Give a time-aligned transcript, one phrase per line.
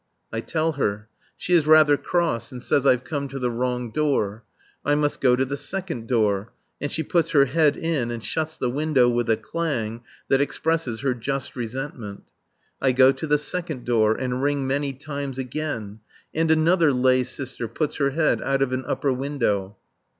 [0.33, 1.09] I tell her.
[1.37, 4.43] She is rather cross and says I've come to the wrong door.
[4.83, 8.57] I must go to the second door; and she puts her head in and shuts
[8.57, 12.23] the window with a clang that expresses her just resentment.
[12.81, 15.99] I go to the second door, and ring many times again.
[16.33, 19.77] And another lay sister puts her head out of an upper window.